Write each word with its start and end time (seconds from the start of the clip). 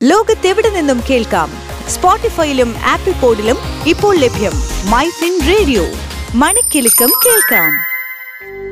ലോകത്തെവിടെ 0.00 0.70
നിന്നും 0.70 0.98
കേൾക്കാം 1.08 1.48
സ്പോട്ടിഫൈയിലും 1.88 2.70
ആപ്പിൾ 2.90 3.14
പോഡിലും 3.20 3.58
ഇപ്പോൾ 3.86 4.12
ലഭ്യം 4.16 4.54
മൈ 4.90 5.06
ഫിൻ 5.18 5.34
റേഡിയോ 5.48 5.84
മണിക്കെലക്കം 6.36 7.12
കേൾക്കാം 7.24 7.70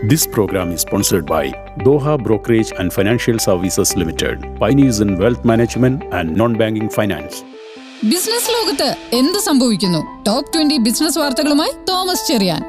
This 0.05 0.25
program 0.29 0.69
is 0.73 0.81
sponsored 0.81 1.25
by 1.27 1.45
Doha 1.81 2.13
Brokerage 2.19 2.71
and 2.81 2.89
Financial 2.93 3.39
Services 3.41 3.91
Limited, 3.97 4.37
pioneers 4.61 4.99
in 5.01 5.11
wealth 5.17 5.43
management 5.45 5.97
and 6.13 6.37
non-banking 6.37 6.89
finance. 6.91 7.35
Business 8.07 8.51
ലോകത്ത് 8.53 8.89
എന്ത് 9.15 9.39
സംഭവിക്കുന്നു 9.47 10.01
ടോപ്പ് 10.27 10.53
ട്വന്റി 10.55 10.77
ബിസിനസ് 10.85 11.19
വാർത്തകളുമായി 11.19 11.73
തോമസ് 11.89 12.27
ചെറിയാൻ 12.29 12.61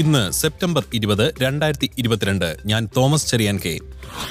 ഇന്ന് 0.00 0.32
സെപ്റ്റംബർ 0.32 0.82
ഇരുപത് 0.94 1.34
രണ്ടായിരത്തി 1.42 1.90
ഇരുപത്തിരണ്ട് 1.98 2.56
ഞാൻ 2.66 2.88
തോമസ് 2.96 3.26
ചെറിയാൻ 3.30 3.56
കെ. 3.64 3.72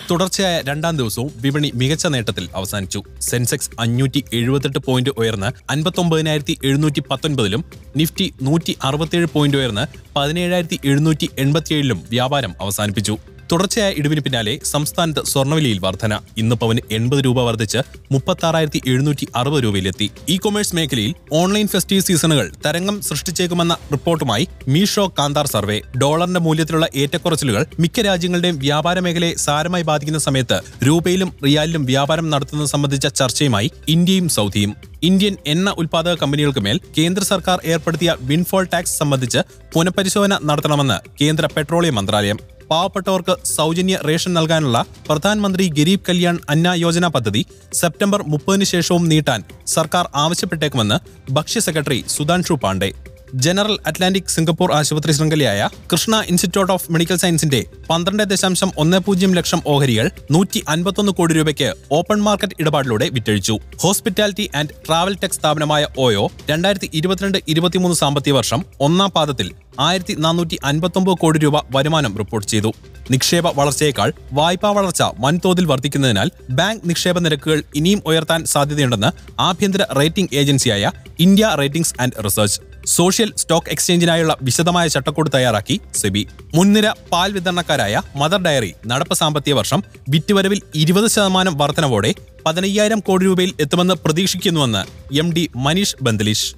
തുടർച്ചയായ 0.10 0.62
രണ്ടാം 0.62 0.98
ദിവസവും 0.98 1.30
വിപണി 1.42 1.72
മികച്ച 1.76 2.08
നേട്ടത്തിൽ 2.08 2.46
അവസാനിച്ചു. 2.56 3.04
സെൻസെക്സ് 3.21 3.72
അഞ്ഞൂറ്റി 3.80 4.24
എഴുപത്തെട്ട് 4.34 4.80
പോയിന്റ് 4.80 5.10
ഉയർന്ന് 5.18 5.50
അൻപത്തൊമ്പതിനായിരത്തി 5.72 6.58
എഴുന്നൂറ്റി 6.64 7.04
പത്തൊൻപതിലും 7.11 7.64
നിഫ്റ്റി 7.98 8.34
നൂറ്റി 8.42 8.75
അറുപത്തിയേഴ് 8.84 9.28
പോയിന്റ് 9.34 9.58
ഉയർന്ന് 9.58 9.86
പതിനേഴായിരത്തി 10.16 10.80
എഴുന്നൂറ്റി 10.86 11.30
എൺപത്തിയേഴിലും 11.39 12.02
വ്യാപാരം 12.10 12.54
അവസാനിപ്പിച്ചു. 12.61 13.18
തുടർച്ചയായ 13.51 13.92
ഇടിവിന് 13.97 14.21
പിന്നാലെ 14.21 14.60
സംസ്ഥാനത്ത് 14.64 15.25
സ്വർണവിലയിൽ 15.25 15.79
വർധന. 15.79 16.19
ഇന്ന് 16.38 16.55
പവന് 16.55 16.79
എൺപത് 16.92 17.25
രൂപ 17.25 17.42
വർദ്ധിച്ച് 17.42 17.78
മുപ്പത്തി 18.11 18.82
എഴുന്നൂറ്റി 18.88 19.28
അറുപത് 19.36 19.64
രൂപയിലെത്തി. 19.64 20.11
ഇ 20.29 20.38
കൊമേഴ്സ് 20.38 20.75
മേഖലയിൽ 20.75 21.14
ഓൺലൈൻ 21.32 21.68
ഫെസ്റ്റീവ് 21.68 22.04
സീസണുകൾ 22.04 22.52
തരംഗം 22.65 23.02
സൃഷ്ടിച്ചേക്കുമെന്ന 23.02 23.78
റിപ്പോർട്ടുമായി 23.91 24.47
മീഷോ 24.68 25.14
കാന്താർ 25.19 25.46
സർവേ. 25.46 25.82
ഡോളറിന്റെ 25.97 26.39
മൂല്യത്തിലുള്ള 26.39 26.88
ഏറ്റക്കുറച്ചിലുകൾ 26.96 27.65
മിക്ക 27.79 28.00
രാജ്യങ്ങളുടെയും 28.00 28.57
വ്യാപാര 28.57 29.00
മേഖലയെ 29.00 29.36
സാരമായി 29.36 29.83
ബാധിക്കുന്ന 29.83 30.19
സമയത്ത് 30.19 30.60
രൂപയിലും 30.88 31.32
റിയാലിലും 31.46 31.86
വ്യാപാരം 31.86 32.30
നടത്തുന്നത് 32.30 32.67
സംബന്ധിച്ച 32.67 33.08
ചർച്ചയുമായി 33.08 33.72
ഇന്ത്യയും 33.88 34.30
സൗദിയും. 34.30 34.75
ഇന്ത്യൻ 35.03 35.35
എണ്ണ 35.47 35.69
ഉൽപാദക 35.69 36.13
കമ്പനികൾക്ക് 36.13 36.59
മേൽ 36.59 36.79
കേന്ദ്ര 36.97 37.23
സർക്കാർ 37.23 37.59
ഏർപ്പെടുത്തിയ 37.66 38.16
വിൻഫോൾ 38.22 38.67
ടാക്സ് 38.73 38.97
സംബന്ധിച്ച് 38.97 39.38
പുനഃപരിശോധന 39.73 40.38
നടത്തണമെന്ന് 40.44 41.23
കേന്ദ്ര 41.23 41.45
പെട്രോളിയം 41.57 41.95
മന്ത്രാലയം. 41.95 42.56
പാവപ്പെട്ടവർക്ക് 42.69 43.35
സൗജന്യ 43.55 43.97
റേഷൻ 44.07 44.33
നൽകാനുള്ള 44.33 44.77
പ്രധാനമന്ത്രി 45.07 45.67
ഗരീബ് 45.79 46.05
കല്യാൺ 46.07 46.37
അന്ന 46.49 46.67
യോജന 46.85 47.07
പദ്ധതി 47.07 47.41
സെപ്റ്റംബർ 47.73 48.21
മുപ്പതിന് 48.33 48.65
ശേഷവും 48.73 49.09
നീട്ടാൻ 49.09 49.43
സർക്കാർ 49.75 50.07
ആവശ്യപ്പെട്ടേക്കുമെന്ന് 50.13 50.97
ഭക്ഷ്യ 51.31 51.59
secretary 51.59 52.03
Sudhanshu 52.07 52.53
Pandey. 52.53 52.89
General 53.33 53.78
Atlantic 53.86 54.30
Singapore 54.30 54.72
ആശുപത്രി 54.72 55.11
ശൃംഖലയായ 55.11 55.70
കൃഷ്ണ 55.94 56.23
ഇൻസ്റ്റിറ്റ്യൂട്ട് 56.28 56.73
ഓഫ് 56.73 56.92
മെഡിക്കൽ 56.92 57.16
സയൻസിന്റെ 57.16 57.66
പന്ത്രണ്ട് 57.89 58.23
ദശാംശം 58.23 58.72
ഒന്ന് 58.78 59.00
പൂജ്യം 59.00 59.36
ലക്ഷം 59.36 59.61
ഓഹരികൾ 59.66 60.11
നൂറ്റി 60.31 60.64
അൻപത്തൊന്ന് 60.67 61.11
കോടി 61.11 61.34
രൂപയ്ക്ക് 61.34 61.73
ഓപ്പൺ 61.92 62.22
മാർക്കറ്റ് 62.22 62.53
ഇടപാടിലൂടെ 62.59 63.09
വിറ്റഴിച്ചു. 63.09 63.59
ഹോസ്പിറ്റാലിറ്റി 63.81 64.50
ആൻഡ് 64.56 64.69
ട്രാവൽ 64.88 65.17
ടെക് 65.23 65.30
സ്ഥാപനമായ 65.30 65.88
ഓയോ 65.97 66.31
രണ്ടായിരത്തി 66.50 66.89
ഇരുപത്തിരണ്ട് 66.94 67.38
ഇരുപത്തിമൂന്ന് 67.47 67.97
സാമ്പത്തിക 67.97 68.34
വർഷം 68.34 68.66
ഒന്നാം 68.80 69.11
പാദത്തിൽ 69.11 69.52
ആയിരത്തി 69.80 70.14
നാനൂറ്റി 70.14 70.58
അൻപത്തൊമ്പത് 70.64 71.17
കോടി 71.17 71.39
രൂപ 71.39 71.62
വരുമാനം 71.75 72.17
റിപ്പോർട്ട് 72.17 72.47
ചെയ്തു. 72.47 72.72
നിക്ഷേപ 73.12 73.47
വളർച്ചയേക്കാൾ 73.59 74.14
വായ്പാ 74.34 74.72
വളർച്ച 74.72 75.03
വൻതോതിൽ 75.19 75.66
വർദ്ധിക്കുന്നതിനാൽ 75.66 76.31
ബാങ്ക് 76.50 76.89
നിക്ഷേപ 76.89 77.19
നിരക്കുകൾ 77.19 77.64
ഇനിയും 77.75 78.02
ഉയർത്താൻ 78.06 78.45
സാധ്യതയുണ്ടെന്ന് 78.45 79.12
ആഭ്യന്തര 79.39 79.84
റേറ്റിംഗ് 80.00 80.36
ഏജൻസിയായ 80.36 80.91
India 81.19 81.56
ratings 81.59 81.94
and 82.02 82.23
research 82.25 82.77
social 82.88 83.33
stock 83.38 83.69
എക്സ്ചേഞ്ചിനായുള്ള 83.69 84.38
വിശദമായ 84.41 84.88
ചട്ടക്കൂട് 84.88 85.30
തയ്യാറാക്കി 85.35 85.81
സെബി. 85.95 86.27
മുൻനിര 86.55 86.88
പാൽ 87.11 87.31
വിതരണക്കാരായ 87.31 88.02
മദർ 88.16 88.41
ഡയറി 88.44 88.73
നടപ്പ് 88.88 89.13
സാമ്പത്തിക 89.13 89.53
വർഷം 89.53 89.83
വിറ്റുവരവിൽ 90.09 90.61
ഇരുപത് 90.75 91.07
ശതമാനം 91.11 91.57
വർധനവോടെ 91.57 92.16
പതിനയ്യായിരം 92.45 92.99
കോടി 92.99 93.25
രൂപയിൽ 93.25 93.53
എത്തുമെന്ന് 93.59 93.94
പ്രതീക്ഷിക്കുന്നുവെന്ന് 93.94 94.83
എം 95.17 95.33
ഡി 95.33 95.49
മനീഷ് 95.55 95.95
ബന്ദലിഷ്. 96.02 96.55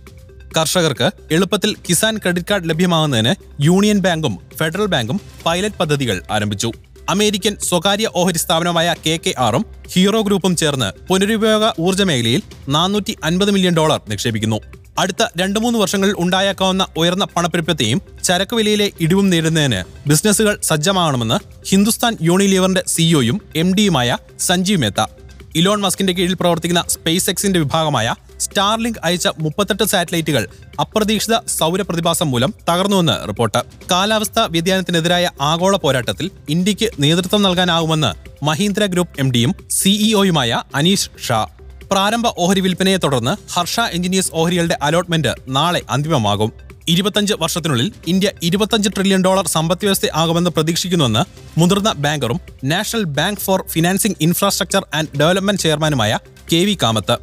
കർഷകർക്ക് 0.58 1.12
എളുപ്പത്തിൽ 1.32 1.76
കിസാൻ 1.90 2.18
ക്രെഡിറ്റ് 2.18 2.48
കാർഡ് 2.52 2.70
ലഭ്യമാകുന്നതിന് 2.70 3.34
യൂണിയൻ 3.62 4.00
ബാങ്കും 4.00 4.40
ഫെഡറൽ 4.58 4.86
ബാങ്കും 4.86 5.22
പൈലറ്റ് 5.46 5.76
പദ്ധതികൾ 5.76 6.22
ആരംഭിച്ചു. 6.32 6.72
അമേരിക്കൻ 7.10 7.58
സ്വകാര്യ 7.60 8.08
ഓഹരി 8.16 8.38
സ്ഥാപനമായ 8.38 8.96
കെ 9.06 9.20
കെ 9.26 9.34
ആറും 9.38 9.66
ഹീറോ 9.92 10.22
ഗ്രൂപ്പും 10.22 10.56
ചേർന്ന് 10.56 11.08
പുനരുപയോഗ 11.08 11.72
ഊർജ 11.80 12.02
മേഖലയിൽ 12.02 12.42
നാനൂറ്റി 12.70 13.18
അൻപത് 13.24 13.52
മില്യൺ 13.52 13.74
ഡോളർ 13.74 14.02
നിക്ഷേപിക്കുന്നു. 14.10 14.60
അടുത്ത 15.00 15.26
രണ്ടു 15.38 15.60
മൂന്ന് 15.60 15.80
വർഷങ്ങളിൽ 15.80 16.16
ഉണ്ടായേക്കാവുന്ന 16.18 16.88
ഉയർന്ന 16.98 17.26
പണപ്പെരുപ്പത്തെയും 17.26 18.02
ചരക്ക് 18.24 18.56
വിലയിലെ 18.56 18.92
ഇടിവും 19.00 19.30
നേരിടുന്നതിന് 19.30 20.10
ബിസിനസ്സുകൾ 20.10 20.60
സജ്ജമാകണമെന്ന് 20.64 21.68
ഹിന്ദുസ്ഥാൻ 21.68 22.18
യൂണിലിവറിന്റെ 22.22 22.84
സിഇഒയും 22.88 23.42
എം 23.56 23.76
ഡിയുമായ 23.76 24.18
സഞ്ജീവ് 24.40 24.82
മേത്ത. 24.82 25.06
ഇലോൺ 25.56 25.82
മസ്കിന്റെ 25.82 26.14
കീഴിൽ 26.14 26.34
പ്രവർത്തിക്കുന്ന 26.34 26.84
സ്പേസ് 26.88 27.30
എക്സിന്റെ 27.30 27.60
വിഭാഗമായ 27.60 28.16
സ്റ്റാർലിങ്ക് 28.40 29.00
അയച്ച 29.04 29.28
മുപ്പത്തെട്ട് 29.40 29.84
സാറ്റലൈറ്റുകൾ 29.84 30.48
അപ്രതീക്ഷിത 30.80 31.36
സൗര 31.48 31.82
പ്രതിഭാസം 31.82 32.32
മൂലം 32.32 32.54
തകർന്നുവെന്ന് 32.70 33.28
റിപ്പോർട്ട്. 33.28 33.64
കാലാവസ്ഥാ 33.92 34.48
വ്യതിയാനത്തിനെതിരായ 34.52 35.32
ആഗോള 35.42 35.78
പോരാട്ടത്തിൽ 35.78 36.32
ഇന്ത്യയ്ക്ക് 36.50 36.90
നേതൃത്വം 37.00 37.42
നൽകാനാവുമെന്ന് 37.42 38.12
മഹീന്ദ്ര 38.46 38.86
ഗ്രൂപ്പ് 38.86 39.20
എം 39.20 39.32
ഡിയും 39.32 39.56
സിഇഒയുമായ 39.70 40.62
അനീഷ് 40.76 41.10
ഷാ. 41.28 41.48
പ്രാരംഭ 41.92 42.28
ഓഹരി 42.38 42.60
വിൽപ്പനയെ 42.60 42.98
തുടർന്ന് 42.98 43.34
ഹർഷ 43.54 43.80
എഞ്ചിനീയേഴ്സ് 43.80 44.32
ഓഹരികളുടെ 44.34 44.78
അലോട്ട്മെന്റ് 44.82 45.32
നാളെ 45.48 45.82
അന്തിമമാകും. 45.90 46.52
ഇരുപത്തഞ്ച് 46.88 47.34
വർഷത്തിനുള്ളിൽ 47.34 47.92
ഇന്ത്യ 48.08 48.30
ഇരുപത്തഞ്ച് 48.44 48.90
ട്രില്യൺ 48.90 49.24
ഡോളർ 49.24 49.48
സമ്പദ് 49.48 49.86
വ്യവസ്ഥ 49.86 50.06
ആകുമെന്ന് 50.14 50.50
പ്രതീക്ഷിക്കുന്നുവെന്ന് 50.50 51.24
മുതിർന്ന 51.60 51.94
ബാങ്കറും 51.94 52.40
national 52.64 53.04
bank 53.04 53.40
for 53.40 53.62
financing 53.72 54.18
infrastructure 54.22 54.86
and 54.94 55.20
development 55.20 55.62
ചെയർമാനുമായ 55.62 56.20
K 56.54 56.62
V 56.66 56.78
Kamath. 56.84 57.18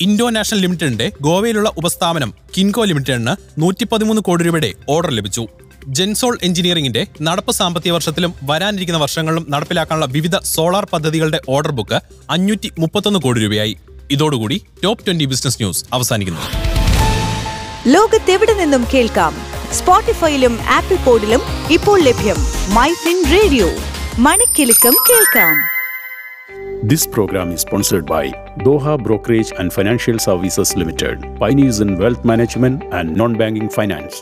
Indo 0.00 0.30
national 0.30 0.60
ലിമിറ്റഡിന്റെ 0.60 1.12
ഗോവയിലുള്ള 1.20 1.68
ഉപസ്ഥാപനം 1.76 2.34
കിൻകോ 2.56 2.84
ലിമിറ്റഡിന് 2.84 3.34
നൂറ്റി 3.60 3.84
പതിമൂന്ന് 3.84 4.22
കോടി 4.22 4.44
രൂപയുടെ 4.44 4.72
ഓർഡർ 4.88 5.10
ലഭിച്ചു. 5.10 5.46
ജെൻസോൾ 5.88 6.38
എഞ്ചിനീയറിംഗിന്റെ 6.42 7.06
നടപ്പ് 7.22 7.52
സാമ്പത്തിക 7.52 7.92
വർഷത്തിലും 7.92 8.34
വരാനിരിക്കുന്ന 8.50 9.00
വർഷങ്ങളിലും 9.00 9.46
നടപ്പിലാക്കാനുള്ള 9.50 10.06
വിവിധ 10.06 10.36
സോളാർ 10.38 10.84
പദ്ധതികളുടെ 10.92 11.40
ഓർഡർ 11.48 11.70
ബുക്ക് 11.70 12.00
അഞ്ഞൂറ്റി 12.30 12.70
മുപ്പത്തൊന്ന് 12.78 13.20
കോടി 13.20 13.40
രൂപയായി. 13.40 13.74
ഇതോടുകൂടി 14.14 14.58
ടോപ്പ് 14.82 15.04
ട്വന്റി 15.06 15.26
ബിസിനസ് 15.32 15.60
ന്യൂസ് 15.62 15.82
അവസാനിക്കുന്നു 15.92 16.44
ലോകത്തെവിടെ 17.86 18.54
നിന്നും 18.54 18.82
കേൾക്കാം 18.92 19.34
സ്പോട്ടിഫൈയിലും 19.72 20.54
ആപ്പിൾ 20.70 20.98
പോഡിലും 21.04 21.42
ഇപ്പോൾ 21.70 21.98
ലഭ്യം 22.00 22.40
മൈ 22.76 22.90
ഫിൻ 23.04 23.20
റേഡിയോ 23.34 23.68
മണിക്കെലക്കം 24.26 24.96
കേൾക്കാം 25.10 25.54
This 26.84 27.06
program 27.06 27.52
is 27.52 27.60
sponsored 27.60 28.04
by 28.06 28.22
Doha 28.58 28.94
Brokerage 28.98 29.52
and 29.54 29.72
Financial 29.72 30.18
Services 30.18 30.70
Limited, 30.74 31.16
pioneers 31.36 31.78
in 31.78 31.96
wealth 31.96 32.24
management 32.24 32.82
and 32.92 33.14
non-banking 33.14 33.68
finance. 33.70 34.14